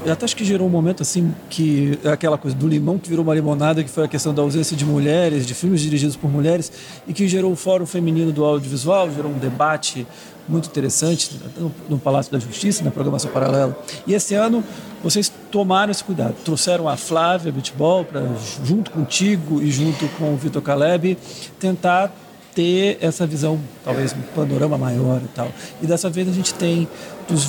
até 0.09 0.25
acho 0.25 0.35
que 0.35 0.43
gerou 0.43 0.65
um 0.65 0.71
momento 0.71 1.03
assim 1.03 1.31
que 1.51 1.99
é 2.03 2.09
aquela 2.09 2.35
coisa 2.35 2.57
do 2.57 2.67
limão 2.67 2.97
que 2.97 3.07
virou 3.07 3.23
uma 3.23 3.35
limonada 3.35 3.83
que 3.83 3.89
foi 3.91 4.05
a 4.05 4.07
questão 4.07 4.33
da 4.33 4.41
ausência 4.41 4.75
de 4.75 4.83
mulheres 4.83 5.45
de 5.45 5.53
filmes 5.53 5.81
dirigidos 5.81 6.15
por 6.15 6.27
mulheres 6.27 6.71
e 7.07 7.13
que 7.13 7.27
gerou 7.27 7.51
o 7.51 7.55
Fórum 7.55 7.85
Feminino 7.85 8.31
do 8.31 8.43
Audiovisual 8.43 9.11
gerou 9.11 9.31
um 9.31 9.37
debate 9.37 10.07
muito 10.47 10.67
interessante 10.67 11.39
no, 11.57 11.71
no 11.87 11.99
Palácio 11.99 12.31
da 12.31 12.39
Justiça 12.39 12.83
na 12.83 12.91
programação 12.91 13.29
paralela. 13.31 13.77
E 14.07 14.13
esse 14.13 14.33
ano 14.33 14.63
vocês 15.03 15.31
tomaram 15.51 15.91
esse 15.91 16.03
cuidado 16.03 16.35
trouxeram 16.43 16.89
a 16.89 16.97
Flávia 16.97 17.51
Bitball 17.51 18.03
para 18.03 18.23
junto 18.63 18.89
contigo 18.89 19.61
e 19.61 19.69
junto 19.69 20.07
com 20.17 20.33
o 20.33 20.37
Vitor 20.37 20.63
Caleb 20.63 21.19
tentar 21.59 22.11
ter 22.55 22.97
essa 23.01 23.27
visão, 23.27 23.59
talvez 23.83 24.13
um 24.13 24.21
panorama 24.33 24.77
maior 24.77 25.21
e 25.21 25.27
tal. 25.27 25.51
E 25.81 25.85
dessa 25.85 26.09
vez 26.09 26.27
a 26.27 26.31
gente 26.31 26.53
tem, 26.53 26.87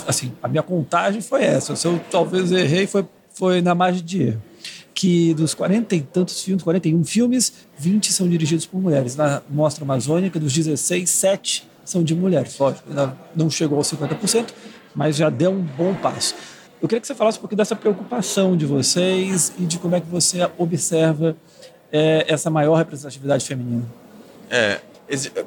assim, 0.07 0.33
a 0.43 0.49
minha 0.49 0.63
contagem 0.63 1.23
foi 1.23 1.45
essa. 1.45 1.77
Se 1.77 1.87
eu 1.87 2.01
talvez 2.11 2.51
errei, 2.51 2.87
foi, 2.87 3.07
foi 3.33 3.63
na 3.63 3.75
margem 3.75 4.05
de 4.05 4.23
erro. 4.23 4.43
Que 4.93 5.33
dos 5.35 5.55
40 5.55 5.95
e 5.95 6.01
tantos 6.01 6.43
filmes, 6.43 6.63
41 6.63 7.05
filmes, 7.05 7.53
20 7.79 8.13
são 8.13 8.29
dirigidos 8.29 8.67
por 8.67 8.81
mulheres. 8.81 9.15
Na 9.15 9.43
Mostra 9.49 9.85
Amazônica, 9.85 10.41
dos 10.41 10.53
16, 10.53 11.09
7 11.09 11.69
são 11.85 12.03
de 12.03 12.15
mulheres. 12.15 12.59
Lógico, 12.59 12.89
ainda 12.89 13.17
não 13.35 13.49
chegou 13.49 13.79
aos 13.79 13.91
50%, 13.93 14.49
mas 14.95 15.17
já 15.17 15.31
deu 15.31 15.53
um 15.53 15.63
bom 15.63 15.95
passo. 15.95 16.35
Eu 16.83 16.89
queria 16.89 17.01
que 17.01 17.07
você 17.07 17.15
falasse 17.15 17.39
um 17.39 17.41
pouquinho 17.41 17.59
dessa 17.59 17.77
preocupação 17.77 18.57
de 18.57 18.67
vocês 18.67 19.53
e 19.59 19.65
de 19.65 19.79
como 19.79 19.95
é 19.95 20.01
que 20.01 20.07
você 20.07 20.49
observa 20.59 21.37
é, 21.93 22.25
essa 22.29 22.51
maior 22.51 22.77
representatividade 22.77 23.45
feminina. 23.45 23.85
É, 24.51 24.81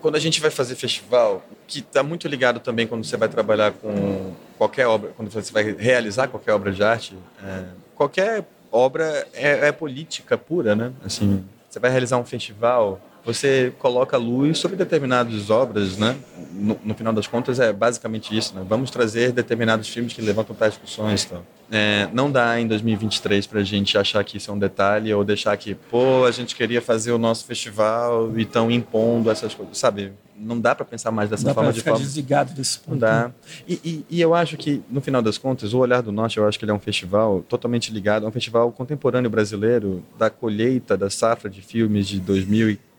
quando 0.02 0.16
a 0.16 0.20
gente 0.20 0.40
vai 0.40 0.50
fazer 0.50 0.76
festival, 0.76 1.44
que 1.68 1.80
está 1.80 2.02
muito 2.02 2.28
ligado 2.28 2.60
também 2.60 2.88
quando 2.88 3.04
você 3.04 3.18
vai 3.18 3.28
trabalhar 3.28 3.72
com 3.72 4.34
qualquer 4.58 4.88
obra, 4.88 5.12
quando 5.16 5.30
você 5.30 5.52
vai 5.52 5.72
realizar 5.72 6.28
qualquer 6.28 6.54
obra 6.54 6.72
de 6.72 6.84
arte, 6.84 7.16
é, 7.44 7.64
qualquer 7.96 8.46
obra 8.72 9.28
é, 9.34 9.68
é, 9.68 9.72
política 9.72 10.38
pura, 10.38 10.76
né? 10.76 10.92
Assim, 11.04 11.44
você 11.70 11.80
vai 11.80 11.92
realizar 11.92 12.18
um 12.18 12.26
festival, 12.26 13.02
você 13.34 13.72
coloca 13.78 14.18
luz 14.18 14.58
sobre 14.58 14.76
determinadas 14.76 15.50
obras, 15.50 15.98
né? 15.98 16.16
No, 16.52 16.80
no, 16.84 16.96
final 16.96 17.14
das 17.14 17.28
contas 17.28 17.60
é 17.60 17.72
basicamente 17.72 18.36
isso, 18.36 18.56
né? 18.56 18.66
Vamos 18.68 18.90
trazer 18.90 19.32
determinados 19.32 19.88
filmes 19.88 20.14
que 20.14 20.22
levantam 20.22 20.56
tais 20.56 20.74
discussões, 20.74 21.26
então. 21.26 21.44
É, 21.72 22.10
não 22.12 22.32
dá 22.32 22.60
em 22.60 22.68
2023 22.68 23.46
para 23.46 23.60
a 23.60 23.64
gente 23.64 23.96
achar 23.96 24.24
que 24.24 24.38
isso 24.38 24.50
é 24.50 24.54
um 24.54 24.58
detalhe 24.58 25.14
ou 25.14 25.24
deixar 25.24 25.56
que, 25.56 25.76
pô, 25.76 26.26
a 26.26 26.32
gente 26.32 26.56
queria 26.56 26.82
fazer 26.82 27.12
o 27.12 27.20
nosso 27.20 27.46
festival 27.46 28.36
e 28.36 28.42
estão 28.42 28.72
impondo 28.72 29.30
essas 29.30 29.54
coisas, 29.54 29.78
sabe? 29.78 30.12
Não 30.36 30.60
dá 30.60 30.74
para 30.74 30.86
pensar 30.86 31.12
mais 31.12 31.30
dessa 31.30 31.46
dá 31.46 31.54
forma 31.54 31.72
de 31.72 31.80
ficar 31.80 31.92
forma. 31.92 32.06
desligado 32.06 32.54
desse 32.54 32.80
ponto. 32.80 32.92
Não 32.92 32.98
dá. 32.98 33.32
E, 33.68 33.74
e, 33.84 34.06
e, 34.10 34.22
eu 34.22 34.34
acho 34.34 34.58
que, 34.58 34.82
no 34.90 35.02
final 35.02 35.22
das 35.22 35.38
contas, 35.38 35.74
o 35.74 35.78
Olhar 35.78 36.02
do 36.02 36.12
Norte, 36.12 36.38
eu 36.38 36.48
acho 36.48 36.58
que 36.58 36.66
ele 36.66 36.72
é 36.72 36.74
um 36.74 36.80
festival 36.80 37.44
totalmente 37.48 37.94
ligado, 37.94 38.26
é 38.26 38.30
um 38.30 38.32
festival 38.32 38.72
contemporâneo 38.72 39.30
brasileiro 39.30 40.04
da 40.18 40.30
colheita 40.30 40.98
da 40.98 41.10
safra 41.10 41.50
de 41.50 41.62
filmes 41.62 42.08
de 42.08 42.20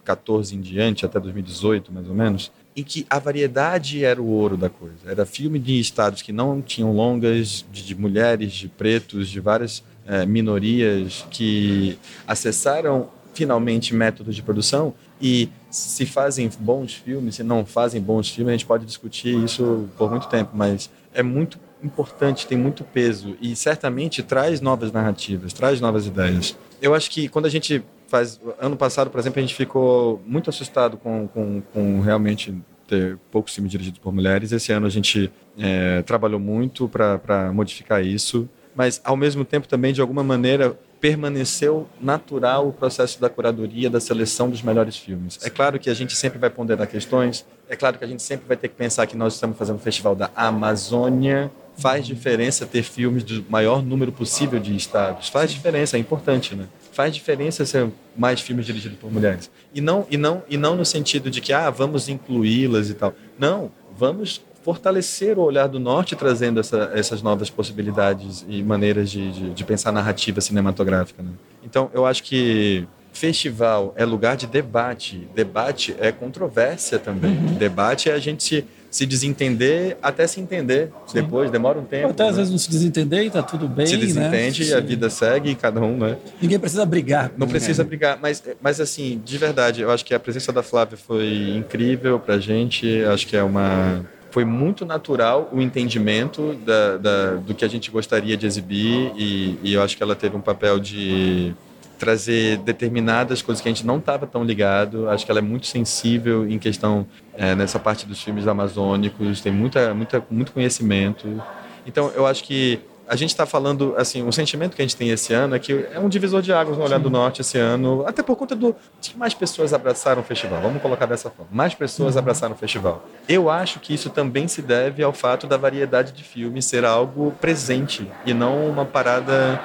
2014 0.01 0.57
em 0.57 0.61
diante, 0.61 1.05
até 1.07 1.21
2018, 1.21 1.93
mais 1.93 2.09
ou 2.09 2.15
menos 2.15 2.51
em 2.77 2.85
que 2.85 3.05
a 3.11 3.19
variedade 3.19 4.05
era 4.05 4.23
o 4.23 4.27
ouro 4.27 4.57
da 4.57 4.69
coisa. 4.69 4.97
Era 5.05 5.27
filme 5.27 5.59
de 5.59 5.79
estados 5.81 6.23
que 6.23 6.33
não 6.33 6.63
tinham 6.63 6.93
longas, 6.93 7.65
de, 7.71 7.85
de 7.85 7.95
mulheres, 7.95 8.53
de 8.53 8.69
pretos, 8.69 9.29
de 9.29 9.41
várias 9.41 9.83
é, 10.07 10.25
minorias 10.25 11.27
que 11.31 11.99
acessaram 12.27 13.09
finalmente 13.35 13.95
métodos 13.95 14.37
de 14.37 14.43
produção 14.43 14.95
e 15.21 15.49
se 15.71 16.07
fazem 16.07 16.51
bons 16.59 16.95
filmes, 16.95 17.37
se 17.37 17.43
não 17.43 17.65
fazem 17.65 18.01
bons 18.01 18.29
filmes, 18.29 18.51
a 18.51 18.57
gente 18.57 18.67
pode 18.67 18.85
discutir 18.85 19.37
isso 19.45 19.89
por 19.97 20.11
muito 20.11 20.29
tempo, 20.29 20.51
mas 20.55 20.91
é 21.13 21.23
muito 21.23 21.59
importante, 21.83 22.47
tem 22.47 22.59
muito 22.59 22.85
peso 22.85 23.37
e 23.41 23.55
certamente 23.57 24.23
traz 24.23 24.61
novas 24.61 24.93
narrativas, 24.93 25.53
traz 25.53 25.81
novas 25.81 26.07
ideias. 26.07 26.57
Eu 26.81 26.95
acho 26.95 27.11
que 27.11 27.29
quando 27.29 27.47
a 27.47 27.49
gente 27.49 27.83
faz 28.11 28.41
ano 28.61 28.77
passado, 28.77 29.09
por 29.09 29.21
exemplo, 29.21 29.39
a 29.39 29.43
gente 29.43 29.55
ficou 29.55 30.21
muito 30.27 30.51
assustado 30.51 30.97
com, 30.97 31.29
com, 31.29 31.63
com 31.73 32.01
realmente 32.01 32.55
ter 32.89 33.17
poucos 33.31 33.55
filmes 33.55 33.71
dirigidos 33.71 34.01
por 34.01 34.13
mulheres. 34.13 34.51
Esse 34.51 34.73
ano 34.73 34.87
a 34.87 34.91
gente 34.91 35.33
é, 35.57 36.03
trabalhou 36.03 36.41
muito 36.41 36.89
para 36.89 37.53
modificar 37.55 38.05
isso, 38.05 38.49
mas 38.75 39.01
ao 39.05 39.17
mesmo 39.17 39.45
tempo 39.45 39.69
também 39.69 39.93
de 39.93 40.01
alguma 40.01 40.25
maneira 40.25 40.77
permaneceu 41.01 41.89
natural 41.99 42.69
o 42.69 42.73
processo 42.73 43.19
da 43.21 43.31
curadoria, 43.31 43.89
da 43.89 44.01
seleção 44.01 44.51
dos 44.51 44.61
melhores 44.61 44.97
filmes. 44.97 45.39
É 45.43 45.49
claro 45.49 45.79
que 45.79 45.89
a 45.89 45.95
gente 45.95 46.15
sempre 46.15 46.39
vai 46.39 46.51
ponderar 46.51 46.87
questões, 46.87 47.47
é 47.69 47.77
claro 47.77 47.97
que 47.97 48.05
a 48.05 48.09
gente 48.09 48.23
sempre 48.23 48.47
vai 48.47 48.57
ter 48.57 48.69
que 48.69 48.75
pensar 48.75 49.07
que 49.07 49.17
nós 49.17 49.35
estamos 49.35 49.57
fazendo 49.57 49.77
o 49.77 49.81
festival 49.81 50.15
da 50.15 50.31
Amazônia. 50.35 51.51
Faz 51.79 52.07
diferença 52.07 52.67
ter 52.67 52.83
filmes 52.83 53.23
do 53.23 53.43
maior 53.49 53.83
número 53.83 54.13
possível 54.13 54.61
de 54.61 54.77
estados. 54.77 55.29
Faz 55.29 55.51
diferença, 55.51 55.97
é 55.97 56.01
importante, 56.01 56.55
né? 56.55 56.67
Faz 56.93 57.15
diferença 57.15 57.65
ser 57.65 57.89
mais 58.17 58.41
filmes 58.41 58.67
dirigidos 58.67 58.99
por 58.99 59.13
mulheres. 59.13 59.51
E 59.75 59.81
não, 59.81 60.07
e 60.11 60.17
não, 60.17 60.43
e 60.49 60.57
não 60.57 60.77
no 60.77 60.85
sentido 60.85 61.31
de 61.31 61.41
que 61.41 61.53
ah, 61.53 61.71
vamos 61.71 62.09
incluí-las 62.09 62.91
e 62.91 62.95
tal. 62.95 63.15
Não, 63.39 63.71
vamos 63.97 64.43
fortalecer 64.63 65.39
o 65.39 65.43
olhar 65.43 65.67
do 65.67 65.81
norte 65.81 66.15
trazendo 66.15 66.61
essa, 66.61 66.91
essas 66.95 67.23
novas 67.23 67.49
possibilidades 67.49 68.45
e 68.49 68.63
maneiras 68.63 69.11
de, 69.11 69.33
de, 69.33 69.51
de 69.51 69.65
pensar 69.65 69.91
narrativa 69.91 70.41
cinematográfica. 70.41 71.23
Né? 71.23 71.31
Então, 71.65 71.91
eu 71.95 72.05
acho 72.05 72.23
que 72.23 72.87
festival 73.13 73.93
é 73.97 74.05
lugar 74.05 74.37
de 74.37 74.47
debate. 74.47 75.29
Debate 75.35 75.97
é 75.99 76.13
controvérsia 76.13 76.99
também. 76.99 77.37
Uhum. 77.37 77.55
Debate 77.55 78.11
é 78.11 78.13
a 78.13 78.19
gente 78.19 78.43
se 78.43 78.65
se 78.91 79.07
desentender 79.07 79.97
até 80.03 80.27
se 80.27 80.41
entender 80.41 80.91
Sim. 81.07 81.23
depois, 81.23 81.51
demora 81.51 81.79
um 81.79 81.85
tempo. 81.85 82.09
Até 82.09 82.25
né? 82.25 82.31
às 82.31 82.37
vezes 82.37 82.51
não 82.51 82.59
se 82.59 82.69
desentender 82.69 83.25
e 83.25 83.31
tá 83.31 83.43
tudo 83.43 83.69
bem, 83.69 83.87
Se 83.87 83.97
né? 83.97 84.05
desentende 84.05 84.65
né? 84.65 84.71
e 84.71 84.75
a 84.75 84.81
vida 84.81 85.09
segue, 85.09 85.55
cada 85.55 85.81
um, 85.81 85.97
né? 85.97 86.17
Ninguém 86.43 86.59
precisa 86.59 86.85
brigar. 86.85 87.33
Não 87.37 87.47
precisa 87.47 87.85
brigar, 87.85 88.19
mas, 88.21 88.43
mas 88.61 88.81
assim, 88.81 89.23
de 89.25 89.39
verdade, 89.39 89.83
eu 89.83 89.91
acho 89.91 90.05
que 90.05 90.15
a 90.15 90.19
presença 90.19 90.53
da 90.53 90.63
Flávia 90.63 90.97
foi 90.97 91.55
incrível 91.57 92.19
pra 92.19 92.39
gente, 92.39 93.05
acho 93.05 93.27
que 93.27 93.37
é 93.37 93.43
uma... 93.43 94.05
Foi 94.33 94.45
muito 94.45 94.87
natural 94.87 95.51
o 95.53 95.61
entendimento 95.61 96.55
da, 96.65 96.97
da 96.97 97.31
do 97.35 97.53
que 97.53 97.65
a 97.65 97.69
gente 97.69 97.91
gostaria 97.91 98.37
de 98.37 98.47
exibir 98.47 99.13
e, 99.17 99.59
e 99.61 99.75
eu 99.75 99.83
acho 99.83 99.97
que 99.97 100.03
ela 100.05 100.15
teve 100.15 100.37
um 100.37 100.41
papel 100.41 100.79
de 100.79 101.53
trazer 101.99 102.57
determinadas 102.59 103.43
coisas 103.43 103.61
que 103.61 103.69
a 103.69 103.73
gente 103.73 103.87
não 103.87 103.99
estava 103.99 104.27
tão 104.27 104.43
ligado. 104.43 105.09
Acho 105.09 105.25
que 105.25 105.31
ela 105.31 105.41
é 105.41 105.43
muito 105.43 105.67
sensível 105.67 106.49
em 106.49 106.59
questão 106.59 107.07
é, 107.37 107.55
nessa 107.55 107.79
parte 107.79 108.07
dos 108.07 108.23
filmes 108.23 108.47
amazônicos, 108.47 109.41
tem 109.41 109.53
muita, 109.53 109.93
muita, 109.93 110.25
muito 110.31 110.53
conhecimento. 110.53 111.43
Então, 111.87 112.11
eu 112.15 112.27
acho 112.27 112.45
que 112.45 112.81
a 113.11 113.17
gente 113.17 113.31
está 113.31 113.45
falando, 113.45 113.93
assim, 113.97 114.23
o 114.23 114.31
sentimento 114.31 114.77
que 114.77 114.81
a 114.81 114.85
gente 114.85 114.97
tem 114.97 115.11
esse 115.11 115.35
ano 115.35 115.57
é 115.57 115.59
que 115.59 115.85
é 115.93 115.99
um 115.99 116.09
divisor 116.09 116.41
de 116.41 116.53
águas 116.53 116.79
no 116.79 116.85
Olhar 116.85 117.01
do 117.01 117.11
Norte 117.11 117.41
esse 117.41 117.59
ano, 117.59 118.05
até 118.07 118.23
por 118.23 118.37
conta 118.37 118.55
do 118.55 118.75
de 119.01 119.11
que 119.11 119.19
mais 119.19 119.35
pessoas 119.35 119.75
abraçaram 119.75 120.23
o 120.23 120.25
festival. 120.25 120.63
Vamos 120.63 120.81
colocar 120.81 121.07
dessa 121.07 121.29
forma. 121.29 121.51
Mais 121.51 121.75
pessoas 121.75 122.15
uhum. 122.15 122.21
abraçaram 122.21 122.55
o 122.55 122.57
festival. 122.57 123.05
Eu 123.29 123.51
acho 123.51 123.81
que 123.81 123.93
isso 123.93 124.11
também 124.11 124.47
se 124.47 124.63
deve 124.63 125.03
ao 125.03 125.13
fato 125.13 125.49
da 125.49 125.57
variedade 125.57 126.13
de 126.13 126.23
filmes 126.23 126.67
ser 126.67 126.85
algo 126.85 127.33
presente 127.41 128.09
e 128.25 128.33
não 128.33 128.69
uma 128.69 128.85
parada 128.85 129.61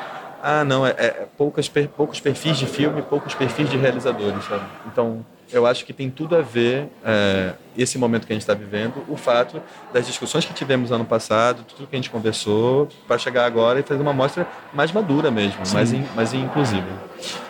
ah, 0.47 0.63
não, 0.63 0.85
é, 0.85 0.91
é 0.91 1.27
poucas, 1.35 1.67
poucos 1.97 2.19
perfis 2.19 2.57
de 2.57 2.67
filme, 2.67 3.01
poucos 3.01 3.33
perfis 3.33 3.67
de 3.67 3.77
realizadores, 3.77 4.45
sabe? 4.45 4.63
Então, 4.85 5.25
eu 5.51 5.65
acho 5.65 5.83
que 5.83 5.91
tem 5.91 6.07
tudo 6.07 6.35
a 6.35 6.41
ver 6.41 6.87
é, 7.03 7.53
esse 7.75 7.97
momento 7.97 8.27
que 8.27 8.33
a 8.33 8.35
gente 8.35 8.43
está 8.43 8.53
vivendo, 8.53 9.03
o 9.09 9.17
fato 9.17 9.59
das 9.91 10.05
discussões 10.05 10.45
que 10.45 10.53
tivemos 10.53 10.91
ano 10.91 11.03
passado, 11.03 11.63
tudo 11.63 11.87
que 11.87 11.95
a 11.95 11.97
gente 11.97 12.11
conversou, 12.11 12.87
para 13.07 13.17
chegar 13.17 13.45
agora 13.45 13.79
e 13.79 13.83
fazer 13.83 14.03
uma 14.03 14.13
mostra 14.13 14.47
mais 14.71 14.91
madura 14.91 15.31
mesmo, 15.31 15.61
mais, 15.73 15.91
in, 15.91 16.05
mais 16.15 16.31
inclusiva. 16.31 16.85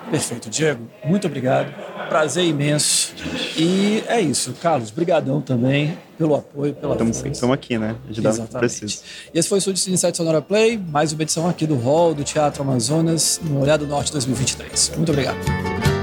Perfeito, 0.10 0.50
Diego. 0.50 0.88
Muito 1.04 1.28
obrigado. 1.28 1.74
Prazer 2.08 2.46
imenso. 2.46 3.14
E 3.58 4.04
é 4.08 4.20
isso, 4.20 4.54
Carlos. 4.62 4.92
Brigadão 4.92 5.40
também 5.40 5.98
pelo 6.18 6.36
apoio, 6.36 6.74
pela 6.74 6.94
Estamos 7.02 7.54
aqui, 7.54 7.78
né? 7.78 7.96
Ajudar 8.10 8.30
Exatamente. 8.30 9.02
E 9.34 9.40
esse 9.40 9.48
foi 9.48 9.58
o 9.58 9.60
Estúdio 9.60 9.94
Insight 9.94 10.16
Sonora 10.16 10.42
Play, 10.42 10.78
mais 10.78 11.14
uma 11.14 11.22
edição 11.24 11.48
aqui 11.48 11.66
do 11.66 11.76
Hall 11.76 12.14
do 12.14 12.24
Teatro 12.24 12.64
Amazonas, 12.64 13.40
no 13.44 13.62
Olhado 13.62 13.88
Norte 13.88 14.12
2023. 14.12 14.94
Muito 14.98 15.12
obrigado. 15.12 15.95